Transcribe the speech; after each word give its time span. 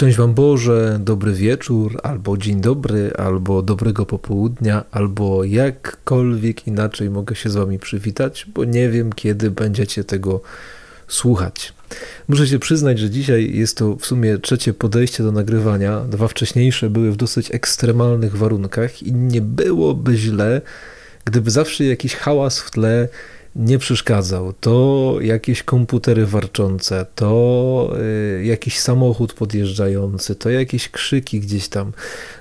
Szczęść 0.00 0.18
Wam 0.18 0.34
Boże, 0.34 0.98
dobry 1.02 1.32
wieczór, 1.32 2.00
albo 2.02 2.36
dzień 2.36 2.60
dobry, 2.60 3.12
albo 3.18 3.62
dobrego 3.62 4.06
popołudnia, 4.06 4.84
albo 4.90 5.44
jakkolwiek 5.44 6.66
inaczej 6.66 7.10
mogę 7.10 7.34
się 7.34 7.50
z 7.50 7.54
Wami 7.54 7.78
przywitać, 7.78 8.46
bo 8.54 8.64
nie 8.64 8.88
wiem, 8.88 9.12
kiedy 9.12 9.50
będziecie 9.50 10.04
tego 10.04 10.40
słuchać. 11.08 11.72
Muszę 12.28 12.46
się 12.46 12.58
przyznać, 12.58 12.98
że 12.98 13.10
dzisiaj 13.10 13.56
jest 13.56 13.76
to 13.76 13.96
w 13.96 14.06
sumie 14.06 14.38
trzecie 14.38 14.74
podejście 14.74 15.22
do 15.22 15.32
nagrywania. 15.32 16.00
Dwa 16.00 16.28
wcześniejsze 16.28 16.90
były 16.90 17.12
w 17.12 17.16
dosyć 17.16 17.54
ekstremalnych 17.54 18.36
warunkach 18.36 19.02
i 19.02 19.12
nie 19.12 19.40
byłoby 19.40 20.16
źle, 20.16 20.60
gdyby 21.24 21.50
zawsze 21.50 21.84
jakiś 21.84 22.14
hałas 22.14 22.60
w 22.60 22.70
tle 22.70 23.08
nie 23.56 23.78
przeszkadzał. 23.78 24.52
To 24.60 25.16
jakieś 25.20 25.62
komputery 25.62 26.26
warczące, 26.26 27.06
to 27.14 27.92
y, 28.38 28.44
jakiś 28.44 28.78
samochód 28.78 29.32
podjeżdżający, 29.32 30.34
to 30.34 30.50
jakieś 30.50 30.88
krzyki 30.88 31.40
gdzieś 31.40 31.68
tam. 31.68 31.92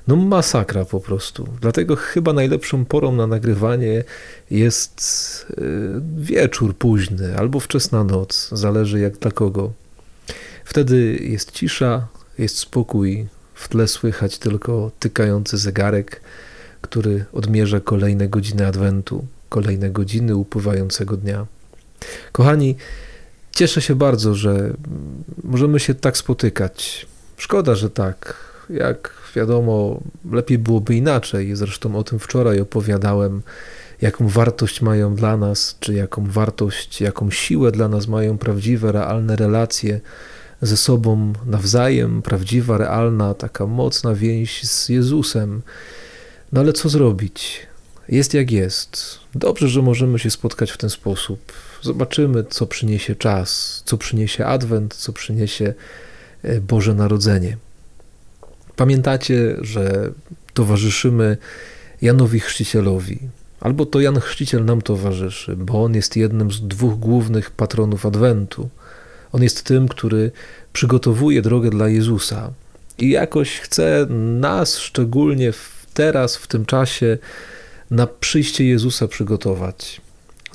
No 0.07 0.15
masakra 0.15 0.85
po 0.85 0.99
prostu. 0.99 1.47
Dlatego 1.61 1.95
chyba 1.95 2.33
najlepszą 2.33 2.85
porą 2.85 3.11
na 3.11 3.27
nagrywanie 3.27 4.03
jest 4.51 5.45
y, 5.51 6.01
wieczór 6.17 6.75
późny 6.75 7.37
albo 7.37 7.59
wczesna 7.59 8.03
noc, 8.03 8.49
zależy 8.51 8.99
jak 8.99 9.17
dla 9.17 9.31
kogo. 9.31 9.71
Wtedy 10.65 11.19
jest 11.21 11.51
cisza, 11.51 12.07
jest 12.37 12.57
spokój, 12.57 13.27
w 13.53 13.67
tle 13.67 13.87
słychać 13.87 14.37
tylko 14.37 14.91
tykający 14.99 15.57
zegarek, 15.57 16.21
który 16.81 17.25
odmierza 17.33 17.79
kolejne 17.79 18.27
godziny 18.27 18.67
adwentu 18.67 19.25
kolejne 19.49 19.89
godziny 19.89 20.35
upływającego 20.35 21.17
dnia. 21.17 21.45
Kochani, 22.31 22.75
cieszę 23.51 23.81
się 23.81 23.95
bardzo, 23.95 24.35
że 24.35 24.73
możemy 25.43 25.79
się 25.79 25.95
tak 25.95 26.17
spotykać. 26.17 27.07
Szkoda, 27.37 27.75
że 27.75 27.89
tak. 27.89 28.49
Jak 28.69 29.13
wiadomo, 29.35 29.99
lepiej 30.31 30.57
byłoby 30.57 30.95
inaczej. 30.95 31.55
Zresztą 31.55 31.95
o 31.95 32.03
tym 32.03 32.19
wczoraj 32.19 32.59
opowiadałem, 32.59 33.41
jaką 34.01 34.27
wartość 34.27 34.81
mają 34.81 35.15
dla 35.15 35.37
nas, 35.37 35.77
czy 35.79 35.93
jaką 35.93 36.25
wartość, 36.25 37.01
jaką 37.01 37.31
siłę 37.31 37.71
dla 37.71 37.87
nas 37.87 38.07
mają 38.07 38.37
prawdziwe, 38.37 38.91
realne 38.91 39.35
relacje 39.35 40.01
ze 40.61 40.77
sobą 40.77 41.33
nawzajem, 41.45 42.21
prawdziwa, 42.21 42.77
realna, 42.77 43.33
taka 43.33 43.65
mocna 43.65 44.15
więź 44.15 44.63
z 44.67 44.89
Jezusem. 44.89 45.61
No 46.51 46.61
ale 46.61 46.73
co 46.73 46.89
zrobić? 46.89 47.68
Jest 48.09 48.33
jak 48.33 48.51
jest. 48.51 49.19
Dobrze, 49.35 49.67
że 49.67 49.81
możemy 49.81 50.19
się 50.19 50.29
spotkać 50.29 50.71
w 50.71 50.77
ten 50.77 50.89
sposób. 50.89 51.53
Zobaczymy, 51.81 52.43
co 52.49 52.67
przyniesie 52.67 53.15
czas, 53.15 53.81
co 53.85 53.97
przyniesie 53.97 54.45
Adwent, 54.45 54.93
co 54.93 55.13
przyniesie 55.13 55.73
e, 56.43 56.61
Boże 56.61 56.93
Narodzenie. 56.93 57.57
Pamiętacie, 58.75 59.55
że 59.61 60.11
towarzyszymy 60.53 61.37
Janowi 62.01 62.39
Chrzcicielowi, 62.39 63.19
albo 63.59 63.85
to 63.85 63.99
Jan 63.99 64.19
Chrzciciel 64.19 64.65
nam 64.65 64.81
towarzyszy, 64.81 65.55
bo 65.55 65.83
on 65.83 65.95
jest 65.95 66.15
jednym 66.15 66.51
z 66.51 66.61
dwóch 66.61 66.99
głównych 66.99 67.51
patronów 67.51 68.05
Adwentu. 68.05 68.69
On 69.31 69.43
jest 69.43 69.63
tym, 69.63 69.87
który 69.87 70.31
przygotowuje 70.73 71.41
drogę 71.41 71.69
dla 71.69 71.89
Jezusa 71.89 72.51
i 72.97 73.09
jakoś 73.09 73.59
chce 73.59 74.07
nas, 74.39 74.77
szczególnie 74.77 75.53
teraz, 75.93 76.35
w 76.35 76.47
tym 76.47 76.65
czasie, 76.65 77.17
na 77.91 78.07
przyjście 78.07 78.65
Jezusa 78.65 79.07
przygotować. 79.07 80.01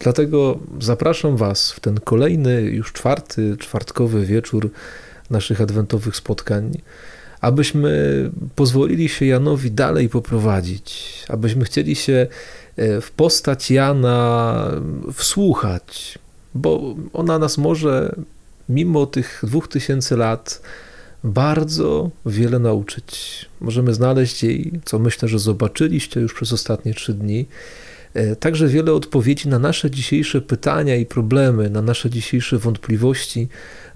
Dlatego 0.01 0.59
zapraszam 0.81 1.37
Was 1.37 1.73
w 1.73 1.81
ten 1.81 2.01
kolejny, 2.01 2.63
już 2.63 2.93
czwarty, 2.93 3.57
czwartkowy 3.59 4.27
wieczór 4.27 4.71
naszych 5.31 5.61
adwentowych 5.61 6.17
spotkań, 6.17 6.79
abyśmy 7.41 7.91
pozwolili 8.55 9.09
się 9.09 9.27
Janowi 9.27 9.71
dalej 9.71 10.09
poprowadzić, 10.09 11.19
abyśmy 11.29 11.65
chcieli 11.65 11.95
się 11.97 12.27
e, 12.77 13.01
w 13.01 13.11
postać 13.11 13.71
Jana 13.71 14.71
wsłuchać, 15.13 16.19
bo 16.55 16.95
ona 17.13 17.39
nas 17.39 17.59
może 17.59 18.15
mimo 18.69 19.07
tych 19.07 19.41
dwóch 19.43 19.69
tysięcy 19.69 20.17
lat 20.17 20.63
bardzo 21.25 22.11
wiele 22.27 22.59
nauczyć. 22.59 23.47
Możemy 23.61 23.95
znaleźć 23.95 24.43
jej, 24.43 24.73
co 24.85 24.99
myślę, 24.99 25.29
że 25.29 25.39
zobaczyliście 25.39 26.21
już 26.21 26.35
przez 26.35 26.53
ostatnie 26.53 26.95
trzy 26.95 27.15
dni, 27.15 27.47
e, 28.15 28.37
także 28.37 28.69
wiele 28.69 28.93
odpowiedzi 28.93 29.49
na 29.49 29.59
nasze 29.59 29.91
dzisiejsze 29.91 30.41
pytania 30.41 30.97
i 30.97 31.07
problemy, 31.07 31.71
na 31.71 31.83
nasze 31.83 32.11
dzisiejsze 32.11 32.59
wątpliwości, 32.59 33.49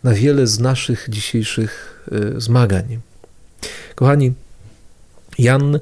na 0.05 0.15
wiele 0.15 0.47
z 0.47 0.61
naszych 0.61 1.07
dzisiejszych 1.09 2.05
e, 2.13 2.41
zmagań. 2.41 2.99
Kochani, 3.95 4.33
Jan 5.39 5.75
e, 5.75 5.81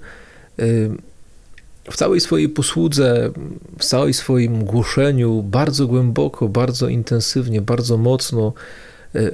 w 1.91 1.97
całej 1.97 2.21
swojej 2.21 2.49
posłudze, 2.49 3.31
w 3.79 3.85
całej 3.85 4.15
swoim 4.15 4.65
głoszeniu 4.65 5.43
bardzo 5.43 5.87
głęboko, 5.87 6.49
bardzo 6.49 6.89
intensywnie, 6.89 7.61
bardzo 7.61 7.97
mocno 7.97 8.53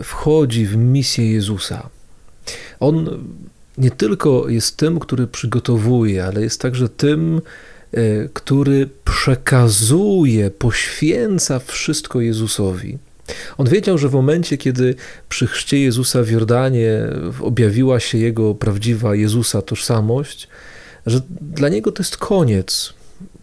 wchodzi 0.03 0.67
w 0.67 0.77
misję 0.77 1.33
Jezusa. 1.33 1.89
On 2.81 3.25
nie 3.79 3.91
tylko 3.91 4.49
jest 4.49 4.77
tym, 4.77 5.01
który 5.01 5.27
przygotowuje, 5.27 6.25
ale 6.25 6.43
jest 6.43 6.61
także 6.61 6.89
tym, 6.89 7.41
e, 7.93 8.29
który 8.33 8.89
przekazuje, 9.05 10.51
poświęca 10.51 11.59
wszystko 11.59 12.21
Jezusowi. 12.21 12.99
On 13.59 13.69
wiedział, 13.69 13.99
że 13.99 14.09
w 14.09 14.13
momencie, 14.13 14.59
kiedy 14.59 14.95
przy 15.29 15.47
chrzcie 15.47 15.81
Jezusa 15.81 16.23
w 16.23 16.31
Jordanie 16.31 17.09
objawiła 17.41 18.01
się 18.01 18.19
jego 18.19 18.55
prawdziwa 18.55 19.15
Jezusa 19.15 19.63
tożsamość, 19.63 20.49
że 21.07 21.21
dla 21.41 21.69
niego 21.69 21.93
to 21.93 22.03
jest 22.03 22.17
koniec. 22.17 22.95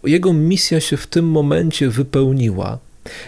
Jego 0.04 0.34
misja 0.34 0.80
się 0.80 0.98
w 0.98 1.08
tym 1.08 1.26
momencie 1.26 1.90
wypełniła. 1.90 2.78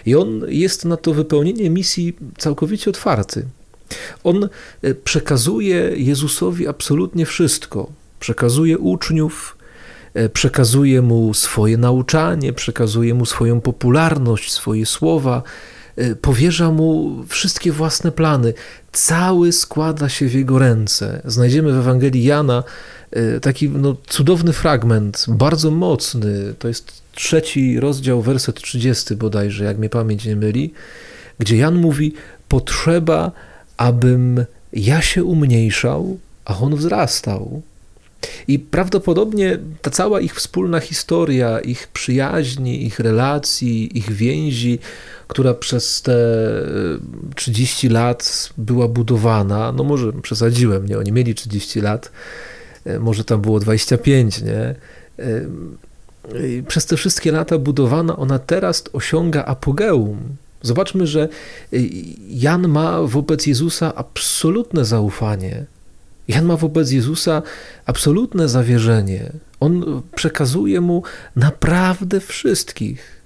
I 0.06 0.16
on 0.16 0.42
jest 0.48 0.86
na 0.86 0.98
to 0.98 1.14
wypełnienie 1.14 1.70
misji 1.70 2.14
całkowicie 2.38 2.90
otwarty. 2.90 3.46
On 4.24 4.50
e, 4.82 4.94
przekazuje 4.94 5.92
Jezusowi 5.96 6.68
absolutnie 6.68 7.26
wszystko. 7.26 7.92
Przekazuje 8.20 8.78
uczniów, 8.78 9.58
e, 10.14 10.30
przekazuje 10.30 11.02
mu 11.02 11.34
swoje 11.34 11.78
nauczanie, 11.78 12.54
przekazuje 12.54 13.14
mu 13.14 13.26
swoją 13.26 13.62
popularność, 13.62 14.52
swoje 14.52 14.86
słowa, 14.86 15.44
e, 15.96 16.16
powierza 16.16 16.72
mu 16.72 17.24
wszystkie 17.28 17.72
własne 17.72 18.12
plany. 18.12 18.54
Cały 18.92 19.52
składa 19.52 20.10
się 20.10 20.28
w 20.28 20.34
jego 20.34 20.60
ręce. 20.60 21.22
Znajdziemy 21.26 21.74
w 21.74 21.78
Ewangelii 21.78 22.24
Jana 22.24 22.64
taki 23.42 23.70
no, 23.70 23.96
cudowny 24.08 24.54
fragment, 24.54 25.26
bardzo 25.28 25.72
mocny. 25.72 26.54
To 26.60 26.68
jest 26.68 27.02
trzeci 27.12 27.80
rozdział, 27.80 28.22
werset 28.22 28.62
30 28.62 29.16
bodajże, 29.16 29.64
jak 29.64 29.78
mnie 29.78 29.90
pamięć 29.90 30.26
nie 30.26 30.36
myli, 30.36 30.74
gdzie 31.40 31.58
Jan 31.58 31.76
mówi: 31.76 32.14
Potrzeba 32.48 33.32
abym 33.82 34.46
ja 34.74 35.02
się 35.02 35.24
umniejszał, 35.24 36.18
a 36.46 36.58
on 36.58 36.76
wzrastał. 36.76 37.62
I 38.48 38.60
prawdopodobnie 38.60 39.60
ta 39.82 39.92
cała 39.92 40.20
ich 40.22 40.36
wspólna 40.36 40.80
historia, 40.80 41.60
ich 41.60 41.88
przyjaźni, 41.88 42.86
ich 42.86 43.00
relacji, 43.00 43.98
ich 43.98 44.12
więzi, 44.12 44.80
która 45.28 45.54
przez 45.54 46.02
te 46.02 46.18
30 47.36 47.90
lat 47.90 48.50
była 48.58 48.88
budowana, 48.88 49.72
no 49.72 49.84
może 49.84 50.14
przesadziłem, 50.14 50.88
nie? 50.88 50.98
Oni 50.98 51.12
mieli 51.12 51.36
30 51.36 51.82
lat, 51.82 52.12
e, 52.86 53.00
może 53.00 53.24
tam 53.24 53.42
było 53.42 53.60
25, 53.60 54.42
nie? 54.42 54.76
E, 55.20 55.42
przez 56.68 56.86
te 56.86 56.98
wszystkie 56.98 57.32
lata 57.32 57.58
budowana, 57.58 58.18
ona 58.18 58.40
teraz 58.40 58.84
osiąga 58.94 59.46
apogeum. 59.46 60.18
Zobaczmy, 60.62 61.08
że 61.08 61.30
y, 61.74 61.90
Jan 62.30 62.68
ma 62.68 63.02
wobec 63.02 63.46
Jezusa 63.46 63.96
absolutne 63.96 64.86
zaufanie. 64.86 65.66
Jan 66.28 66.46
ma 66.46 66.58
wobec 66.58 66.92
Jezusa 66.92 67.42
absolutne 67.86 68.50
zawierzenie. 68.50 69.32
On 69.60 70.02
przekazuje 70.16 70.82
mu 70.82 71.04
naprawdę 71.36 72.20
wszystkich. 72.20 73.22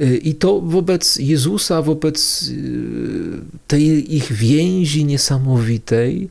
Y, 0.00 0.16
I 0.16 0.34
to 0.34 0.60
wobec 0.60 1.16
Jezusa, 1.16 1.82
wobec 1.82 2.48
y, 2.48 3.40
tej 3.66 4.16
ich 4.16 4.32
więzi 4.32 5.04
niesamowitej, 5.04 6.28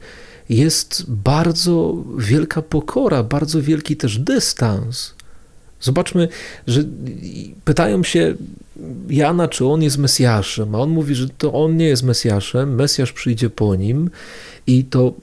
jest 0.49 1.05
bardzo 1.07 2.03
wielka 2.17 2.61
pokora, 2.61 3.23
bardzo 3.23 3.61
wielki 3.61 3.97
też 3.97 4.19
dystans. 4.19 5.13
Zobaczmy, 5.81 6.27
że 6.67 6.83
pytają 7.65 8.03
się 8.03 8.35
Jana, 9.09 9.47
czy 9.47 9.65
on 9.65 9.83
jest 9.83 9.97
Mesjaszem, 9.97 10.75
a 10.75 10.79
on 10.79 10.89
mówi, 10.89 11.15
że 11.15 11.29
to 11.29 11.53
on 11.53 11.77
nie 11.77 11.85
jest 11.85 12.03
Mesjaszem, 12.03 12.75
Mesjasz 12.75 13.11
przyjdzie 13.11 13.49
po 13.49 13.75
nim 13.75 14.09
i 14.67 14.83
to 14.83 15.13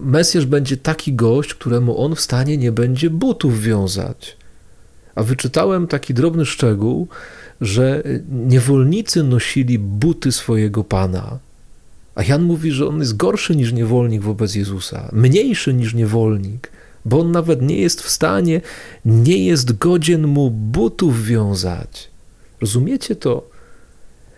Mesjasz 0.00 0.46
będzie 0.46 0.76
taki 0.76 1.12
gość, 1.12 1.54
któremu 1.54 1.98
on 1.98 2.14
w 2.14 2.20
stanie 2.20 2.58
nie 2.58 2.72
będzie 2.72 3.10
butów 3.10 3.62
wiązać. 3.62 4.36
A 5.14 5.22
wyczytałem 5.22 5.86
taki 5.86 6.14
drobny 6.14 6.46
szczegół, 6.46 7.08
że 7.60 8.02
niewolnicy 8.30 9.22
nosili 9.22 9.78
buty 9.78 10.32
swojego 10.32 10.84
pana. 10.84 11.38
A 12.14 12.22
Jan 12.22 12.42
mówi, 12.42 12.70
że 12.70 12.88
on 12.88 13.00
jest 13.00 13.16
gorszy 13.16 13.56
niż 13.56 13.72
niewolnik 13.72 14.22
wobec 14.22 14.54
Jezusa, 14.54 15.08
mniejszy 15.12 15.74
niż 15.74 15.94
niewolnik, 15.94 16.70
bo 17.04 17.20
on 17.20 17.32
nawet 17.32 17.62
nie 17.62 17.80
jest 17.80 18.02
w 18.02 18.10
stanie, 18.10 18.60
nie 19.04 19.44
jest 19.44 19.78
godzien 19.78 20.26
mu 20.26 20.50
butów 20.50 21.24
wiązać. 21.24 22.15
Rozumiecie 22.60 23.16
to? 23.16 23.56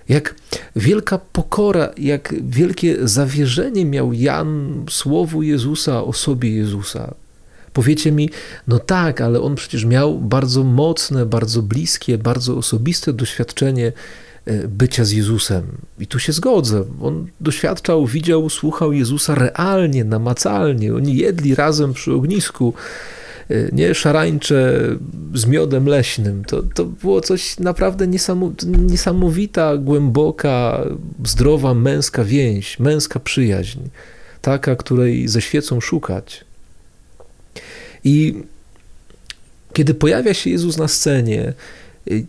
Jak 0.09 0.35
wielka 0.77 1.19
pokora, 1.19 1.91
jak 1.97 2.35
wielkie 2.43 3.09
zawierzenie 3.09 3.85
miał 3.85 4.13
Jan 4.13 4.85
słowu 4.91 5.43
Jezusa, 5.43 6.05
osobie 6.05 6.51
Jezusa. 6.51 7.15
Powiecie 7.73 8.13
mi, 8.13 8.31
no 8.69 8.79
tak, 8.79 9.21
ale 9.21 9.41
on 9.41 9.55
przecież 9.55 9.85
miał 9.85 10.19
bardzo 10.19 10.65
mocne, 10.65 11.27
bardzo 11.27 11.63
bliskie, 11.63 12.19
bardzo 12.19 12.57
osobiste 12.57 13.13
doświadczenie 13.13 13.93
e, 14.45 14.69
bycia 14.69 15.05
z 15.05 15.11
Jezusem. 15.11 15.63
I 15.99 16.07
tu 16.07 16.19
się 16.19 16.33
zgodzę. 16.33 16.85
On 17.03 17.27
doświadczał, 17.41 18.07
widział, 18.07 18.51
słuchał 18.51 18.93
Jezusa 18.93 19.35
realnie, 19.35 20.05
namacalnie. 20.05 20.95
Oni 20.95 21.17
jedli 21.17 21.55
razem 21.55 21.93
przy 21.93 22.13
ognisku, 22.13 22.75
nie 23.73 23.95
szarańcze 23.95 24.81
z 25.35 25.47
miodem 25.47 25.87
leśnym. 25.87 26.45
To, 26.45 26.63
to 26.63 26.85
było 26.85 27.21
coś 27.21 27.59
naprawdę 27.59 28.07
niesamowita, 28.77 29.77
głęboka, 29.77 30.85
zdrowa 31.25 31.75
męska 31.75 32.25
więź, 32.25 32.79
męska 32.79 33.21
przyjaźń. 33.21 33.81
Taka, 34.43 34.77
której 34.77 35.29
ze 35.29 35.41
świecą 35.43 35.81
szukać. 35.81 36.45
I 38.05 38.35
kiedy 39.73 39.95
pojawia 39.95 40.35
się 40.35 40.51
Jezus 40.51 40.77
na 40.77 40.89
scenie, 40.89 41.53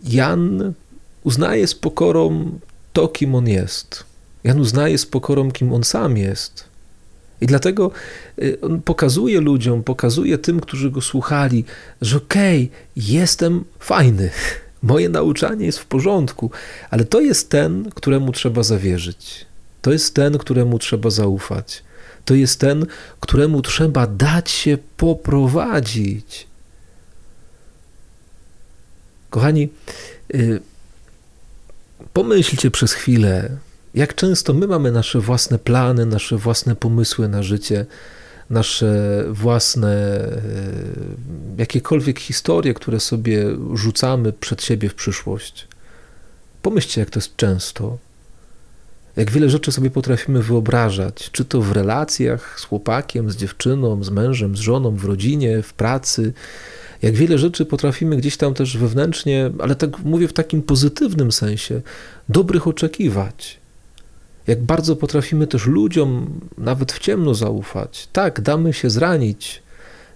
Jan 0.08 0.72
uznaje 1.24 1.66
z 1.66 1.74
pokorą 1.74 2.50
to, 2.92 3.08
kim 3.08 3.34
on 3.34 3.48
jest. 3.48 4.04
Jan 4.44 4.60
uznaje 4.60 4.98
z 4.98 5.06
pokorą, 5.06 5.50
kim 5.50 5.72
on 5.72 5.84
sam 5.84 6.16
jest. 6.16 6.64
I 7.40 7.46
dlatego 7.46 7.90
y, 8.38 8.58
on 8.60 8.82
pokazuje 8.82 9.40
ludziom, 9.40 9.82
pokazuje 9.82 10.38
tym, 10.38 10.60
którzy 10.60 10.90
go 10.90 11.00
słuchali, 11.00 11.64
że 12.02 12.16
okej, 12.16 12.64
okay, 12.64 12.78
jestem 12.96 13.64
fajny, 13.78 14.30
moje 14.82 15.08
nauczanie 15.08 15.66
jest 15.66 15.78
w 15.78 15.86
porządku, 15.86 16.50
ale 16.90 17.04
to 17.04 17.20
jest 17.20 17.50
ten, 17.50 17.90
któremu 17.94 18.32
trzeba 18.32 18.62
zawierzyć. 18.62 19.46
To 19.82 19.92
jest 19.92 20.14
ten, 20.14 20.38
któremu 20.38 20.78
trzeba 20.78 21.10
zaufać 21.10 21.82
to 22.24 22.34
jest 22.34 22.60
ten, 22.60 22.86
któremu 23.20 23.62
trzeba 23.62 24.06
dać 24.06 24.50
się 24.50 24.78
poprowadzić. 24.96 26.46
Kochani, 29.30 29.68
y, 30.34 30.60
pomyślcie 32.12 32.70
przez 32.70 32.92
chwilę, 32.92 33.56
jak 33.94 34.14
często 34.14 34.54
my 34.54 34.66
mamy 34.66 34.92
nasze 34.92 35.20
własne 35.20 35.58
plany, 35.58 36.06
nasze 36.06 36.36
własne 36.36 36.76
pomysły 36.76 37.28
na 37.28 37.42
życie, 37.42 37.86
nasze 38.50 39.24
własne 39.30 40.24
y, 40.24 41.58
jakiekolwiek 41.58 42.18
historie, 42.18 42.74
które 42.74 43.00
sobie 43.00 43.44
rzucamy 43.74 44.32
przed 44.32 44.62
siebie 44.62 44.88
w 44.88 44.94
przyszłość. 44.94 45.68
Pomyślcie, 46.62 47.00
jak 47.00 47.10
to 47.10 47.18
jest 47.18 47.36
często. 47.36 47.98
Jak 49.16 49.30
wiele 49.30 49.50
rzeczy 49.50 49.72
sobie 49.72 49.90
potrafimy 49.90 50.42
wyobrażać, 50.42 51.30
czy 51.32 51.44
to 51.44 51.60
w 51.60 51.72
relacjach 51.72 52.60
z 52.60 52.64
chłopakiem, 52.64 53.30
z 53.30 53.36
dziewczyną, 53.36 54.04
z 54.04 54.10
mężem, 54.10 54.56
z 54.56 54.60
żoną, 54.60 54.96
w 54.96 55.04
rodzinie, 55.04 55.62
w 55.62 55.72
pracy. 55.72 56.32
Jak 57.02 57.14
wiele 57.14 57.38
rzeczy 57.38 57.66
potrafimy 57.66 58.16
gdzieś 58.16 58.36
tam 58.36 58.54
też 58.54 58.76
wewnętrznie, 58.76 59.50
ale 59.58 59.74
tak 59.74 59.98
mówię 59.98 60.28
w 60.28 60.32
takim 60.32 60.62
pozytywnym 60.62 61.32
sensie, 61.32 61.80
dobrych 62.28 62.68
oczekiwać. 62.68 63.59
Jak 64.46 64.62
bardzo 64.62 64.96
potrafimy 64.96 65.46
też 65.46 65.66
ludziom 65.66 66.40
nawet 66.58 66.92
w 66.92 66.98
ciemno 66.98 67.34
zaufać. 67.34 68.08
Tak, 68.12 68.40
damy 68.40 68.72
się 68.72 68.90
zranić. 68.90 69.62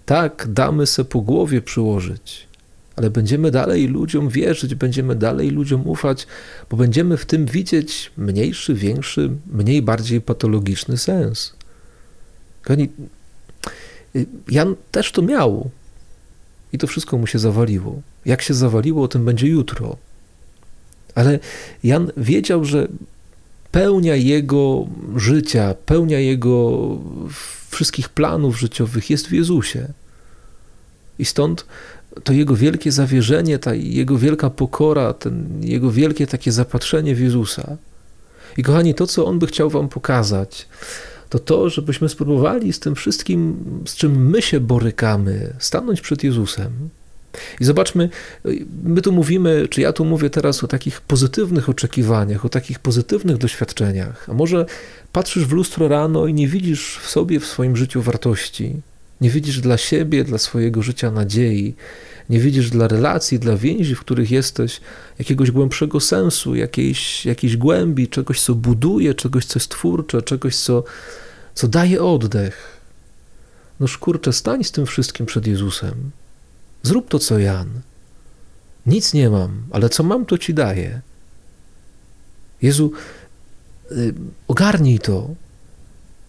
Tak, 0.06 0.46
damy 0.50 0.86
se 0.86 1.04
po 1.04 1.20
głowie 1.20 1.62
przyłożyć 1.62 2.48
ale 2.96 3.10
będziemy 3.10 3.50
dalej 3.50 3.88
ludziom 3.88 4.28
wierzyć, 4.28 4.74
będziemy 4.74 5.14
dalej 5.14 5.50
ludziom 5.50 5.88
ufać, 5.88 6.26
bo 6.70 6.76
będziemy 6.76 7.16
w 7.16 7.26
tym 7.26 7.46
widzieć 7.46 8.12
mniejszy, 8.16 8.74
większy, 8.74 9.30
mniej 9.52 9.82
bardziej 9.82 10.20
patologiczny 10.20 10.98
sens. 10.98 11.54
Kochani, 12.62 12.88
Jan 14.48 14.74
też 14.90 15.12
to 15.12 15.22
miał 15.22 15.70
i 16.72 16.78
to 16.78 16.86
wszystko 16.86 17.18
mu 17.18 17.26
się 17.26 17.38
zawaliło. 17.38 18.02
Jak 18.24 18.42
się 18.42 18.54
zawaliło, 18.54 19.02
o 19.02 19.08
tym 19.08 19.24
będzie 19.24 19.46
jutro. 19.46 19.96
Ale 21.14 21.38
Jan 21.84 22.12
wiedział, 22.16 22.64
że 22.64 22.88
pełnia 23.74 24.16
jego 24.16 24.86
życia, 25.16 25.74
pełnia 25.86 26.18
jego 26.18 26.88
wszystkich 27.70 28.08
planów 28.08 28.58
życiowych 28.58 29.10
jest 29.10 29.26
w 29.26 29.32
Jezusie. 29.32 29.88
I 31.18 31.24
stąd 31.24 31.66
to 32.24 32.32
jego 32.32 32.56
wielkie 32.56 32.92
zawierzenie, 32.92 33.58
ta 33.58 33.74
jego 33.74 34.18
wielka 34.18 34.50
pokora, 34.50 35.12
ten 35.12 35.60
jego 35.62 35.90
wielkie 35.90 36.26
takie 36.26 36.52
zapatrzenie 36.52 37.14
w 37.14 37.20
Jezusa. 37.20 37.76
I 38.56 38.62
kochani, 38.62 38.94
to, 38.94 39.06
co 39.06 39.26
on 39.26 39.38
by 39.38 39.46
chciał 39.46 39.70
wam 39.70 39.88
pokazać, 39.88 40.68
to 41.28 41.38
to, 41.38 41.68
żebyśmy 41.68 42.08
spróbowali 42.08 42.72
z 42.72 42.80
tym 42.80 42.94
wszystkim, 42.94 43.64
z 43.86 43.96
czym 43.96 44.30
my 44.30 44.42
się 44.42 44.60
borykamy, 44.60 45.54
stanąć 45.58 46.00
przed 46.00 46.24
Jezusem. 46.24 46.72
I 47.60 47.64
zobaczmy, 47.64 48.08
my 48.84 49.02
tu 49.02 49.12
mówimy, 49.12 49.68
czy 49.70 49.80
ja 49.80 49.92
tu 49.92 50.04
mówię 50.04 50.30
teraz 50.30 50.64
o 50.64 50.66
takich 50.66 51.00
pozytywnych 51.00 51.68
oczekiwaniach, 51.68 52.44
o 52.44 52.48
takich 52.48 52.78
pozytywnych 52.78 53.36
doświadczeniach. 53.36 54.26
A 54.30 54.32
może 54.32 54.66
patrzysz 55.12 55.44
w 55.46 55.52
lustro 55.52 55.88
rano 55.88 56.26
i 56.26 56.34
nie 56.34 56.48
widzisz 56.48 56.98
w 57.02 57.10
sobie, 57.10 57.40
w 57.40 57.46
swoim 57.46 57.76
życiu 57.76 58.02
wartości, 58.02 58.76
nie 59.20 59.30
widzisz 59.30 59.60
dla 59.60 59.76
siebie, 59.76 60.24
dla 60.24 60.38
swojego 60.38 60.82
życia 60.82 61.10
nadziei, 61.10 61.74
nie 62.30 62.40
widzisz 62.40 62.70
dla 62.70 62.88
relacji, 62.88 63.38
dla 63.38 63.56
więzi, 63.56 63.94
w 63.94 64.00
których 64.00 64.30
jesteś, 64.30 64.80
jakiegoś 65.18 65.50
głębszego 65.50 66.00
sensu, 66.00 66.54
jakiejś, 66.54 67.26
jakiejś 67.26 67.56
głębi, 67.56 68.08
czegoś, 68.08 68.40
co 68.40 68.54
buduje, 68.54 69.14
czegoś, 69.14 69.44
co 69.44 69.58
jest 69.58 69.70
twórcze, 69.70 70.22
czegoś, 70.22 70.56
co, 70.56 70.84
co 71.54 71.68
daje 71.68 72.02
oddech. 72.02 72.80
No 73.80 73.86
kurczę, 74.00 74.32
stań 74.32 74.64
z 74.64 74.72
tym 74.72 74.86
wszystkim 74.86 75.26
przed 75.26 75.46
Jezusem. 75.46 76.10
Zrób 76.84 77.08
to, 77.08 77.18
co 77.18 77.38
Jan. 77.38 77.80
Nic 78.86 79.14
nie 79.14 79.30
mam, 79.30 79.62
ale 79.70 79.88
co 79.88 80.02
mam, 80.02 80.26
to 80.26 80.38
ci 80.38 80.54
daję. 80.54 81.00
Jezu, 82.62 82.92
y, 83.92 84.14
ogarnij 84.48 84.98
to. 84.98 85.34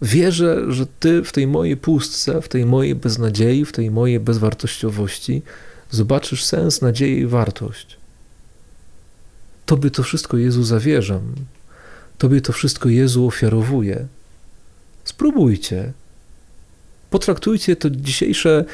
Wierzę, 0.02 0.72
że 0.72 0.86
Ty 0.86 1.24
w 1.24 1.32
tej 1.32 1.46
mojej 1.46 1.76
pustce, 1.76 2.42
w 2.42 2.48
tej 2.48 2.66
mojej 2.66 2.94
beznadziei, 2.94 3.64
w 3.64 3.72
tej 3.72 3.90
mojej 3.90 4.20
bezwartościowości 4.20 5.42
zobaczysz 5.90 6.44
sens, 6.44 6.82
nadzieję 6.82 7.18
i 7.18 7.26
wartość. 7.26 7.96
Tobie 9.66 9.90
to 9.90 10.02
wszystko 10.02 10.36
Jezu 10.36 10.64
zawierzam. 10.64 11.34
Tobie 12.18 12.40
to 12.40 12.52
wszystko 12.52 12.88
Jezu 12.88 13.26
ofiarowuje. 13.26 14.06
Spróbujcie. 15.04 15.92
Potraktujcie 17.10 17.76
to 17.76 17.90
dzisiejsze 17.90 18.64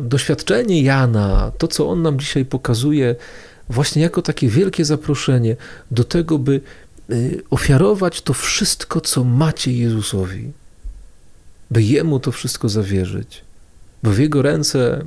doświadczenie 0.00 0.82
Jana, 0.82 1.52
to 1.58 1.68
co 1.68 1.88
on 1.88 2.02
nam 2.02 2.18
dzisiaj 2.18 2.44
pokazuje, 2.44 3.16
właśnie 3.68 4.02
jako 4.02 4.22
takie 4.22 4.48
wielkie 4.48 4.84
zaproszenie 4.84 5.56
do 5.90 6.04
tego, 6.04 6.38
by 6.38 6.60
y, 7.10 7.42
ofiarować 7.50 8.22
to 8.22 8.34
wszystko, 8.34 9.00
co 9.00 9.24
macie 9.24 9.72
Jezusowi, 9.72 10.52
by 11.70 11.82
Jemu 11.82 12.20
to 12.20 12.32
wszystko 12.32 12.68
zawierzyć, 12.68 13.44
bo 14.02 14.10
w 14.10 14.18
Jego 14.18 14.42
ręce 14.42 15.04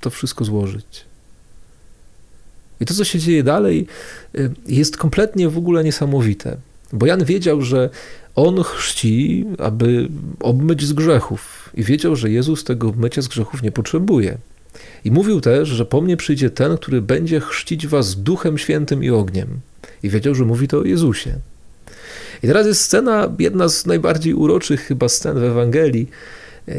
to 0.00 0.10
wszystko 0.10 0.44
złożyć. 0.44 1.04
I 2.80 2.84
to, 2.84 2.94
co 2.94 3.04
się 3.04 3.18
dzieje 3.18 3.42
dalej, 3.42 3.86
y, 4.34 4.50
jest 4.66 4.96
kompletnie 4.96 5.48
w 5.48 5.58
ogóle 5.58 5.84
niesamowite, 5.84 6.56
bo 6.92 7.06
Jan 7.06 7.24
wiedział, 7.24 7.62
że 7.62 7.90
on 8.34 8.62
chrzci, 8.62 9.44
aby 9.58 10.08
obmyć 10.40 10.84
z 10.84 10.92
grzechów, 10.92 11.70
i 11.74 11.82
wiedział, 11.82 12.16
że 12.16 12.30
Jezus 12.30 12.64
tego 12.64 12.88
obmycia 12.88 13.22
z 13.22 13.28
grzechów 13.28 13.62
nie 13.62 13.72
potrzebuje. 13.72 14.38
I 15.04 15.10
mówił 15.10 15.40
też, 15.40 15.68
że 15.68 15.84
po 15.84 16.00
mnie 16.00 16.16
przyjdzie 16.16 16.50
ten, 16.50 16.76
który 16.76 17.02
będzie 17.02 17.40
chrzcić 17.40 17.86
was 17.86 18.14
duchem 18.14 18.58
świętym 18.58 19.04
i 19.04 19.10
ogniem. 19.10 19.48
I 20.02 20.08
wiedział, 20.08 20.34
że 20.34 20.44
mówi 20.44 20.68
to 20.68 20.78
o 20.78 20.84
Jezusie. 20.84 21.34
I 22.42 22.46
teraz 22.46 22.66
jest 22.66 22.80
scena, 22.80 23.34
jedna 23.38 23.68
z 23.68 23.86
najbardziej 23.86 24.34
uroczych 24.34 24.80
chyba 24.80 25.08
scen 25.08 25.40
w 25.40 25.42
Ewangelii, 25.42 26.08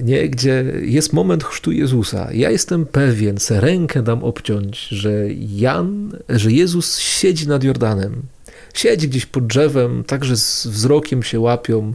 nie, 0.03 0.29
gdzie 0.29 0.65
jest 0.82 1.13
moment 1.13 1.43
chrztu 1.43 1.72
Jezusa. 1.72 2.29
Ja 2.34 2.50
jestem 2.50 2.86
pewien, 2.86 3.38
se 3.38 3.62
rękę 3.62 4.03
dam 4.03 4.24
obciąć, 4.24 4.88
że 4.88 5.12
Jan, 5.34 6.17
że 6.29 6.51
Jezus 6.51 6.98
siedzi 6.98 7.48
nad 7.48 7.63
Jordanem. 7.63 8.22
Siedzi 8.74 9.10
gdzieś 9.10 9.25
pod 9.25 9.48
drzewem, 9.48 10.03
także 10.03 10.38
z 10.38 10.68
wzrokiem 10.68 11.24
się 11.24 11.39
łapią 11.39 11.94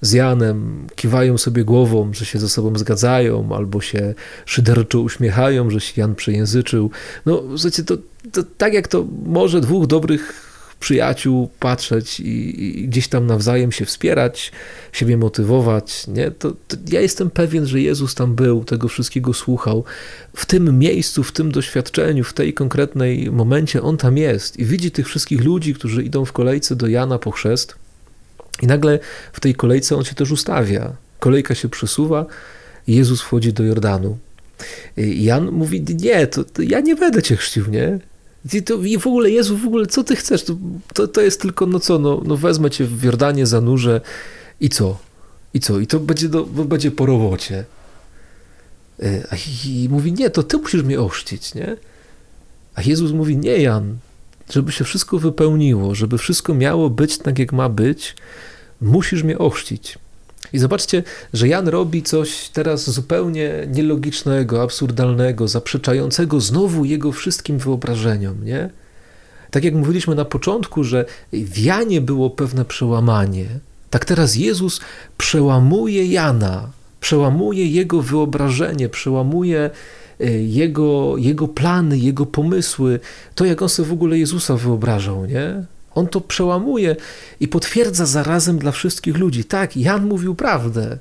z 0.00 0.12
Janem, 0.12 0.86
kiwają 0.96 1.38
sobie 1.38 1.64
głową, 1.64 2.14
że 2.14 2.24
się 2.24 2.38
ze 2.38 2.48
sobą 2.48 2.78
zgadzają, 2.78 3.56
albo 3.56 3.80
się 3.80 4.14
szyderczo 4.46 5.00
uśmiechają, 5.00 5.70
że 5.70 5.80
się 5.80 6.00
Jan 6.00 6.14
przejęzyczył. 6.14 6.90
No, 7.26 7.42
słuchajcie, 7.50 7.84
to, 7.84 7.96
to 8.32 8.42
tak 8.58 8.74
jak 8.74 8.88
to 8.88 9.06
może 9.26 9.60
dwóch 9.60 9.86
dobrych 9.86 10.53
przyjaciół 10.80 11.48
patrzeć 11.60 12.20
i, 12.20 12.64
i, 12.64 12.88
gdzieś 12.88 13.08
tam 13.08 13.26
nawzajem 13.26 13.72
się 13.72 13.84
wspierać, 13.84 14.52
siebie 14.92 15.16
motywować, 15.16 16.06
nie? 16.08 16.30
To, 16.30 16.52
to, 16.68 16.76
ja 16.90 17.00
jestem 17.00 17.30
pewien, 17.30 17.66
że 17.66 17.80
Jezus 17.80 18.14
tam 18.14 18.34
był, 18.34 18.64
tego 18.64 18.88
wszystkiego 18.88 19.34
słuchał. 19.34 19.84
W 20.36 20.46
tym 20.46 20.78
miejscu, 20.78 21.22
w 21.22 21.32
tym 21.32 21.52
doświadczeniu, 21.52 22.24
w 22.24 22.32
tej 22.32 22.54
konkretnej 22.54 23.30
momencie 23.30 23.82
On 23.82 23.96
tam 23.96 24.16
jest 24.16 24.58
i 24.58 24.64
widzi 24.64 24.90
tych 24.90 25.08
wszystkich 25.08 25.44
ludzi, 25.44 25.74
którzy 25.74 26.02
idą 26.02 26.24
w 26.24 26.32
kolejce 26.32 26.76
do 26.76 26.86
Jana 26.86 27.18
po 27.18 27.30
chrzest 27.30 27.74
i 28.62 28.66
nagle 28.66 28.98
w 29.32 29.40
tej 29.40 29.54
kolejce 29.54 29.96
On 29.96 30.04
się 30.04 30.14
też 30.14 30.30
ustawia. 30.30 30.92
Kolejka 31.20 31.54
się 31.54 31.68
przesuwa 31.68 32.26
Jezus 32.86 33.22
wchodzi 33.22 33.52
do 33.52 33.64
Jordanu. 33.64 34.18
Jan 34.96 35.50
mówi, 35.50 35.84
nie, 36.00 36.26
to, 36.26 36.44
to 36.44 36.62
ja 36.62 36.80
nie 36.80 36.96
będę 36.96 37.22
cię 37.22 37.36
chrzcił, 37.36 37.70
nie? 37.70 37.98
I, 38.52 38.62
to, 38.62 38.74
I 38.74 38.98
w 38.98 39.06
ogóle, 39.06 39.30
Jezu, 39.30 39.56
w 39.56 39.66
ogóle, 39.66 39.86
co 39.86 40.04
ty 40.04 40.16
chcesz? 40.16 40.44
To, 40.94 41.08
to, 41.08 41.20
jest 41.20 41.40
tylko, 41.40 41.66
no 41.66 41.80
co, 41.80 41.98
no, 41.98 42.22
no 42.24 42.36
wezmę 42.36 42.70
cię 42.70 42.84
w 42.84 43.02
Jordanie, 43.02 43.46
zanurzę 43.46 44.00
i 44.60 44.68
co? 44.68 44.98
I 45.54 45.60
co? 45.60 45.80
I 45.80 45.86
to 45.86 46.00
będzie, 46.00 46.28
do, 46.28 46.44
będzie 46.44 46.90
po 46.90 47.06
robocie. 47.06 47.64
E, 49.02 49.26
I 49.66 49.88
mówi, 49.90 50.12
nie, 50.12 50.30
to 50.30 50.42
ty 50.42 50.56
musisz 50.56 50.82
mnie 50.82 51.00
ochrzcić, 51.00 51.54
nie? 51.54 51.76
A 52.74 52.82
Jezus 52.82 53.12
mówi, 53.12 53.36
nie, 53.36 53.58
Jan, 53.58 53.96
żeby 54.50 54.72
się 54.72 54.84
wszystko 54.84 55.18
wypełniło, 55.18 55.94
żeby 55.94 56.18
wszystko 56.18 56.54
miało 56.54 56.90
być 56.90 57.18
tak, 57.18 57.38
jak 57.38 57.52
ma 57.52 57.68
być, 57.68 58.16
musisz 58.80 59.22
mnie 59.22 59.38
ochrzcić. 59.38 59.98
I 60.54 60.58
zobaczcie, 60.58 61.02
że 61.32 61.48
Jan 61.48 61.68
robi 61.68 62.02
coś 62.02 62.48
teraz 62.48 62.90
zupełnie 62.90 63.66
nielogicznego, 63.72 64.62
absurdalnego, 64.62 65.48
zaprzeczającego 65.48 66.40
znowu 66.40 66.84
jego 66.84 67.12
wszystkim 67.12 67.58
wyobrażeniom, 67.58 68.44
nie? 68.44 68.70
Tak 69.50 69.64
jak 69.64 69.74
mówiliśmy 69.74 70.14
na 70.14 70.24
początku, 70.24 70.84
że 70.84 71.04
w 71.32 71.58
Janie 71.58 72.00
było 72.00 72.30
pewne 72.30 72.64
przełamanie, 72.64 73.46
tak 73.90 74.04
teraz 74.04 74.36
Jezus 74.36 74.80
przełamuje 75.18 76.06
Jana, 76.06 76.70
przełamuje 77.00 77.66
jego 77.66 78.02
wyobrażenie, 78.02 78.88
przełamuje 78.88 79.70
e, 80.20 80.30
jego, 80.30 81.16
jego 81.16 81.48
plany, 81.48 81.98
jego 81.98 82.26
pomysły, 82.26 83.00
to 83.34 83.44
jak 83.44 83.62
on 83.62 83.68
sobie 83.68 83.88
w 83.88 83.92
ogóle 83.92 84.18
Jezusa 84.18 84.56
wyobrażał, 84.56 85.26
nie? 85.26 85.64
On 85.94 86.06
to 86.06 86.20
przełamuje 86.20 86.96
i 87.40 87.48
potwierdza 87.48 88.06
zarazem 88.06 88.58
dla 88.58 88.72
wszystkich 88.72 89.16
ludzi. 89.16 89.44
Tak, 89.44 89.76
Jan 89.76 90.06
mówił 90.06 90.34
prawdę. 90.34 90.98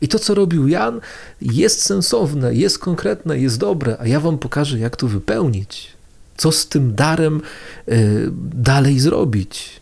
I 0.00 0.08
to, 0.08 0.18
co 0.18 0.34
robił 0.34 0.68
Jan, 0.68 1.00
jest 1.42 1.82
sensowne, 1.82 2.54
jest 2.54 2.78
konkretne, 2.78 3.38
jest 3.38 3.58
dobre, 3.58 3.96
a 4.00 4.06
ja 4.06 4.20
wam 4.20 4.38
pokażę, 4.38 4.78
jak 4.78 4.96
to 4.96 5.08
wypełnić. 5.08 5.92
Co 6.36 6.52
z 6.52 6.68
tym 6.68 6.94
darem 6.94 7.40
y, 7.88 8.28
dalej 8.54 9.00
zrobić. 9.00 9.80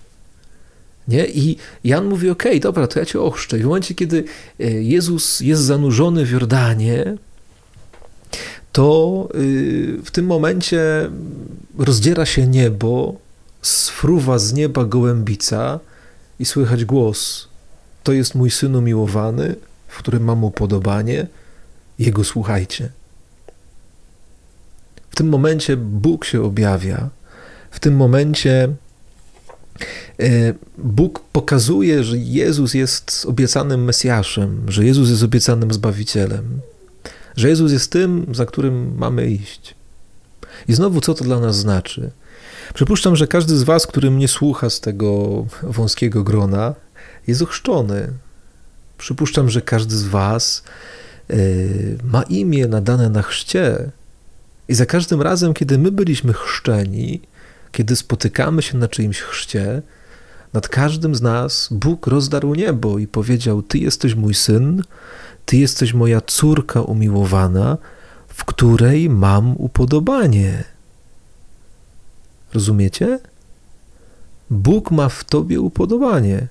Nie? 1.09 1.27
I 1.27 1.57
Jan 1.85 2.07
mówi: 2.07 2.31
OK, 2.31 2.45
dobra, 2.61 2.87
to 2.87 2.99
ja 2.99 3.07
cię 3.07 3.21
ochrzczę. 3.21 3.59
I 3.59 3.63
w 3.63 3.67
momencie, 3.67 3.95
kiedy 3.95 4.25
y, 4.61 4.83
Jezus 4.83 5.41
jest 5.41 5.63
zanurzony 5.63 6.27
w 6.27 6.31
Jordanie, 6.31 7.17
to 8.73 9.29
y, 9.35 9.99
w 10.05 10.11
tym 10.11 10.27
momencie 10.27 11.11
rozdziera 11.79 12.27
się 12.27 12.47
niebo 12.47 13.24
sfruwa 13.67 14.39
z 14.39 14.53
nieba 14.53 14.85
gołębica 14.85 15.81
i 16.39 16.45
słychać 16.45 16.85
głos: 16.85 17.49
To 18.03 18.13
jest 18.13 18.35
mój 18.35 18.51
syn 18.51 18.77
umiłowany, 18.77 19.57
w 19.89 19.99
którym 19.99 20.25
mam 20.25 20.45
upodobanie, 20.45 21.27
jego 21.99 22.25
słuchajcie. 22.25 22.91
W 25.11 25.17
tym 25.17 25.29
momencie 25.29 25.77
Bóg 25.77 26.25
się 26.25 26.43
objawia, 26.43 27.09
w 27.71 27.81
tym 27.81 27.97
momencie 27.97 28.69
e, 30.21 30.55
Bóg 30.79 31.21
pokazuje, 31.33 32.05
że 32.05 32.19
Jezus 32.19 32.75
jest 32.75 33.27
obiecanym 33.29 33.85
Mesjaszem, 33.85 34.63
że 34.69 34.85
Jezus 34.85 35.11
jest 35.11 35.23
obiecanym 35.23 35.73
Zbawicielem, 35.73 36.61
że 37.37 37.49
Jezus 37.49 37.73
jest 37.73 37.93
tym, 37.93 38.27
za 38.33 38.47
którym 38.47 38.97
mamy 38.99 39.27
iść. 39.27 39.75
I 40.69 40.75
znowu, 40.75 41.01
co 41.01 41.15
to 41.15 41.25
dla 41.25 41.41
nas 41.41 41.57
znaczy? 41.57 42.11
Przypuszczam, 42.75 43.17
że 43.17 43.27
każdy 43.27 43.57
z 43.57 43.63
Was, 43.63 43.87
który 43.87 44.11
mnie 44.11 44.29
słucha 44.29 44.71
z 44.71 44.81
tego 44.81 45.45
wąskiego 45.63 46.25
grona, 46.25 46.75
jest 47.27 47.43
ochrzczony. 47.43 48.13
Przypuszczam, 48.99 49.51
że 49.51 49.63
każdy 49.63 49.97
z 49.97 50.05
Was 50.05 50.65
e, 51.31 51.37
ma 52.05 52.23
imię 52.23 52.69
nadane 52.69 53.09
na 53.09 53.23
chrzcie. 53.23 53.91
I 54.69 54.75
za 54.75 54.87
każdym 54.87 55.23
razem, 55.23 55.55
kiedy 55.55 55.79
my 55.79 55.93
byliśmy 55.93 56.33
chrzczeni, 56.33 57.21
kiedy 57.73 57.97
spotykamy 57.97 58.63
się 58.63 58.79
na 58.79 58.89
czyimś 58.89 59.21
chrzcie, 59.21 59.83
nad 60.53 60.69
każdym 60.69 61.15
z 61.15 61.23
nas 61.23 61.69
Bóg 61.71 62.07
rozdarł 62.07 62.55
niebo 62.55 62.99
i 62.99 63.07
powiedział: 63.07 63.63
Ty 63.63 63.79
jesteś 63.79 64.15
mój 64.15 64.35
syn, 64.35 64.83
Ty 65.47 65.57
jesteś 65.57 65.95
moja 65.95 66.21
córka 66.21 66.83
umiłowana, 66.83 67.79
w 68.29 68.45
której 68.45 69.11
mam 69.11 69.55
upodobanie. 69.59 70.74
Rozumiecie? 72.55 73.19
Bóg 74.51 74.91
ma 74.91 75.09
w 75.09 75.25
tobie 75.25 75.61
upodobanie. 75.61 76.47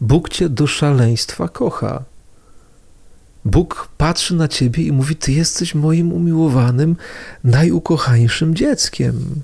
Bóg 0.00 0.28
cię 0.28 0.48
do 0.48 0.66
szaleństwa 0.66 1.48
kocha. 1.48 2.04
Bóg 3.44 3.88
patrzy 3.98 4.34
na 4.34 4.48
ciebie 4.48 4.82
i 4.84 4.92
mówi: 4.92 5.16
Ty 5.16 5.32
jesteś 5.32 5.74
moim 5.74 6.12
umiłowanym, 6.12 6.96
najukochańszym 7.44 8.54
dzieckiem. 8.54 9.42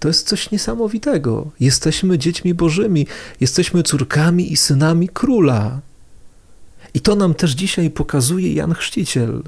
To 0.00 0.08
jest 0.08 0.28
coś 0.28 0.50
niesamowitego. 0.50 1.50
Jesteśmy 1.60 2.18
dziećmi 2.18 2.54
Bożymi, 2.54 3.06
jesteśmy 3.40 3.82
córkami 3.82 4.52
i 4.52 4.56
synami 4.56 5.08
króla. 5.08 5.80
I 6.94 7.00
to 7.00 7.16
nam 7.16 7.34
też 7.34 7.50
dzisiaj 7.50 7.90
pokazuje 7.90 8.54
Jan 8.54 8.74
Chrzciciel, 8.74 9.42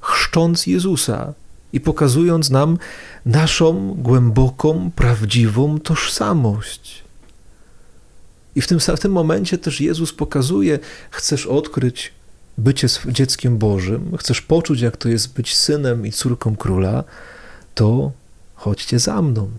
chrzcząc 0.00 0.66
Jezusa 0.66 1.34
i 1.74 1.80
pokazując 1.80 2.50
nam 2.50 2.78
naszą 3.26 3.94
głęboką, 3.94 4.90
prawdziwą 4.96 5.80
tożsamość. 5.80 7.04
I 8.54 8.60
w 8.60 8.66
tym, 8.66 8.80
w 8.80 9.00
tym 9.00 9.12
momencie 9.12 9.58
też 9.58 9.80
Jezus 9.80 10.12
pokazuje: 10.12 10.78
chcesz 11.10 11.46
odkryć 11.46 12.12
bycie 12.58 12.88
dzieckiem 13.08 13.58
Bożym, 13.58 14.16
chcesz 14.18 14.40
poczuć, 14.40 14.80
jak 14.80 14.96
to 14.96 15.08
jest 15.08 15.34
być 15.34 15.56
synem 15.56 16.06
i 16.06 16.12
córką 16.12 16.56
króla, 16.56 17.04
to 17.74 18.12
chodźcie 18.54 18.98
za 18.98 19.22
mną. 19.22 19.50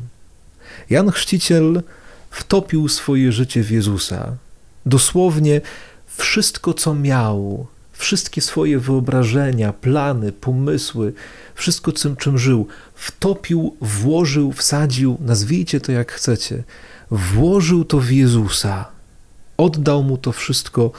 Jan 0.89 1.11
Chrzciciel 1.11 1.83
wtopił 2.31 2.87
swoje 2.87 3.31
życie 3.31 3.63
w 3.63 3.71
Jezusa. 3.71 4.37
Dosłownie 4.85 5.61
wszystko, 6.07 6.73
co 6.73 6.93
miał, 6.93 7.67
wszystkie 8.05 8.41
swoje 8.41 8.79
wyobrażenia, 8.79 9.73
plany, 9.73 10.31
pomysły, 10.31 11.13
wszystko, 11.55 11.91
czym, 11.91 12.15
czym 12.15 12.37
żył, 12.37 12.67
wtopił, 12.95 13.75
włożył, 13.81 14.51
wsadził, 14.51 15.17
nazwijcie 15.21 15.81
to 15.81 15.91
jak 15.91 16.11
chcecie, 16.11 16.63
włożył 17.11 17.85
to 17.85 17.99
w 17.99 18.11
Jezusa, 18.11 18.85
oddał 19.57 20.03
mu 20.03 20.17
to 20.17 20.31
wszystko 20.31 20.91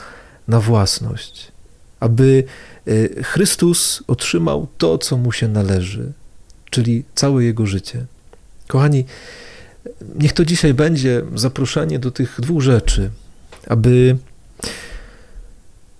na 0.47 0.59
własność, 0.59 1.51
aby 1.99 2.43
e, 2.87 3.23
Chrystus 3.23 4.03
otrzymał 4.07 4.67
to, 4.77 4.97
co 4.97 5.17
mu 5.17 5.31
się 5.31 5.47
należy, 5.47 6.11
czyli 6.69 7.03
całe 7.15 7.43
jego 7.43 7.65
życie. 7.65 8.05
Kochani, 8.67 9.05
niech 10.15 10.33
to 10.33 10.45
dzisiaj 10.45 10.73
będzie 10.73 11.23
zaproszenie 11.35 11.99
do 11.99 12.11
tych 12.11 12.37
dwóch 12.41 12.61
rzeczy, 12.61 13.09
aby 13.67 14.17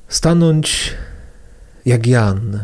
stanąć 0.08 0.94
jak 1.86 2.08
Jan, 2.08 2.64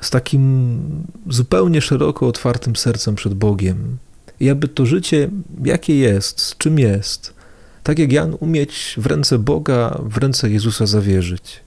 z 0.00 0.10
takim 0.10 0.80
zupełnie 1.28 1.80
szeroko 1.80 2.26
otwartym 2.26 2.76
sercem 2.76 3.14
przed 3.14 3.34
Bogiem 3.34 3.98
i 4.40 4.50
aby 4.50 4.68
to 4.68 4.86
życie, 4.86 5.30
jakie 5.64 5.98
jest, 5.98 6.40
z 6.40 6.56
czym 6.56 6.78
jest, 6.78 7.34
tak 7.82 7.98
jak 7.98 8.12
Jan, 8.12 8.36
umieć 8.40 8.94
w 8.98 9.06
ręce 9.06 9.38
Boga, 9.38 9.98
w 10.02 10.16
ręce 10.16 10.50
Jezusa 10.50 10.86
zawierzyć. 10.86 11.60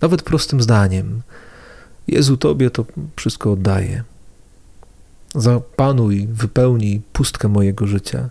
Nawet 0.00 0.22
prostym 0.22 0.62
zdaniem. 0.62 1.22
Jezu, 2.08 2.36
Tobie 2.36 2.70
to 2.70 2.84
wszystko 3.16 3.52
oddaję. 3.52 4.04
Zapanuj, 5.34 6.28
wypełnij 6.32 7.02
pustkę 7.12 7.48
mojego 7.48 7.86
życia. 7.86 8.30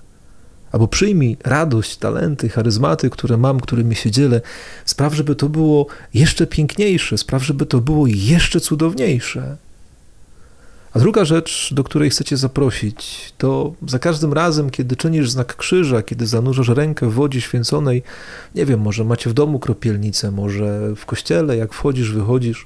Albo 0.78 0.88
przyjmij 0.88 1.38
radość, 1.44 1.98
talenty, 1.98 2.50
charyzmaty, 2.50 3.10
które 3.10 3.38
mam, 3.38 3.60
którymi 3.60 3.96
się 3.96 4.12
dzielę. 4.12 4.42
Spraw, 4.86 5.14
żeby 5.14 5.36
to 5.36 5.50
było 5.50 5.88
jeszcze 6.14 6.48
piękniejsze, 6.48 7.18
spraw, 7.18 7.44
żeby 7.44 7.66
to 7.66 7.82
było 7.82 8.08
jeszcze 8.08 8.60
cudowniejsze. 8.60 9.58
A 10.94 11.00
druga 11.00 11.26
rzecz, 11.26 11.74
do 11.74 11.84
której 11.84 12.10
chcecie 12.10 12.38
zaprosić, 12.38 13.34
to 13.38 13.74
za 13.88 14.00
każdym 14.00 14.34
razem, 14.34 14.70
kiedy 14.70 14.96
czynisz 14.96 15.30
znak 15.30 15.56
krzyża, 15.56 16.02
kiedy 16.02 16.28
zanurzasz 16.28 16.70
rękę 16.70 17.10
w 17.10 17.14
wodzie 17.14 17.42
święconej, 17.42 18.04
nie 18.56 18.66
wiem, 18.66 18.80
może 18.80 19.04
macie 19.04 19.30
w 19.30 19.34
domu 19.34 19.60
kropielnicę, 19.60 20.32
może 20.32 20.96
w 20.96 21.06
kościele, 21.06 21.58
jak 21.58 21.74
wchodzisz, 21.74 22.12
wychodzisz, 22.12 22.66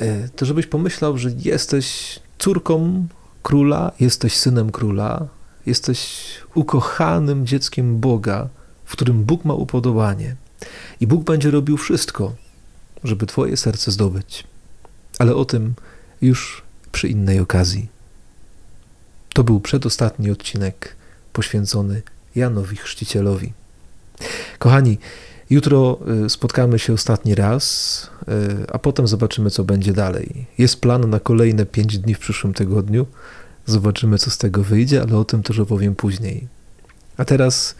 e, 0.00 0.28
to 0.28 0.46
żebyś 0.46 0.66
pomyślał, 0.66 1.18
że 1.18 1.30
jesteś 1.38 2.18
córką 2.38 3.06
króla, 3.42 3.92
jesteś 4.00 4.36
synem 4.36 4.70
króla, 4.70 5.37
jesteś 5.68 6.24
ukochanym 6.54 7.46
dzieckiem 7.46 8.00
Boga, 8.00 8.48
w 8.84 8.92
którym 8.92 9.24
Bóg 9.24 9.44
ma 9.44 9.54
upodobanie. 9.54 10.36
I 11.00 11.06
Bóg 11.06 11.24
będzie 11.24 11.50
robił 11.50 11.76
wszystko, 11.76 12.34
żeby 13.04 13.26
Twoje 13.26 13.56
serce 13.56 13.90
zdobyć. 13.90 14.44
Ale 15.18 15.34
o 15.34 15.44
tym 15.44 15.74
już 16.22 16.62
przy 16.92 17.08
innej 17.08 17.40
okazji. 17.40 17.88
To 19.34 19.44
był 19.44 19.60
przedostatni 19.60 20.30
odcinek 20.30 20.96
poświęcony 21.32 22.02
Janowi 22.34 22.76
Chrzcicielowi. 22.76 23.52
Kochani, 24.58 24.98
jutro 25.50 25.98
y, 26.26 26.30
spotkamy 26.30 26.78
się 26.78 26.92
ostatni 26.92 27.34
raz, 27.34 28.10
y, 28.22 28.72
a 28.72 28.78
potem 28.78 29.08
zobaczymy, 29.08 29.50
co 29.50 29.64
będzie 29.64 29.92
dalej. 29.92 30.46
Jest 30.58 30.80
plan 30.80 31.10
na 31.10 31.20
kolejne 31.20 31.66
pięć 31.66 31.98
dni 31.98 32.14
w 32.14 32.18
przyszłym 32.18 32.54
tygodniu. 32.54 33.06
Zobaczymy, 33.68 34.18
co 34.18 34.30
z 34.30 34.38
tego 34.38 34.62
wyjdzie, 34.62 35.02
ale 35.02 35.16
o 35.16 35.24
tym 35.24 35.42
też 35.42 35.58
opowiem 35.58 35.94
później. 35.94 36.48
A 37.16 37.24
teraz 37.24 37.74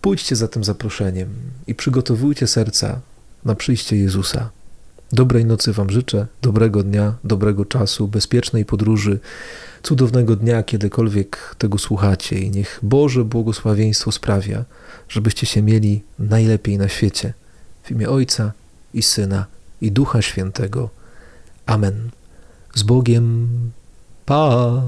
pójdźcie 0.00 0.36
za 0.36 0.48
tym 0.48 0.64
zaproszeniem 0.64 1.28
i 1.66 1.74
przygotowujcie 1.74 2.46
serca 2.46 3.00
na 3.44 3.54
przyjście 3.54 3.96
Jezusa. 3.96 4.50
Dobrej 5.12 5.44
nocy 5.44 5.72
Wam 5.72 5.90
życzę, 5.90 6.26
dobrego 6.42 6.82
dnia, 6.82 7.14
dobrego 7.24 7.64
czasu, 7.64 8.08
bezpiecznej 8.08 8.64
podróży, 8.64 9.18
cudownego 9.82 10.36
dnia, 10.36 10.62
kiedykolwiek 10.62 11.54
tego 11.58 11.78
słuchacie 11.78 12.38
i 12.38 12.50
niech 12.50 12.80
Boże 12.82 13.24
błogosławieństwo 13.24 14.12
sprawia, 14.12 14.64
żebyście 15.08 15.46
się 15.46 15.62
mieli 15.62 16.02
najlepiej 16.18 16.78
na 16.78 16.88
świecie. 16.88 17.34
W 17.82 17.90
imię 17.90 18.08
Ojca 18.08 18.52
i 18.94 19.02
Syna 19.02 19.46
i 19.80 19.92
Ducha 19.92 20.22
Świętego. 20.22 20.90
Amen. 21.66 22.10
Z 22.74 22.82
Bogiem. 22.82 23.48
Pa! 24.26 24.82